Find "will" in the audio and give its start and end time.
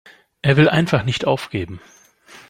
0.57-0.67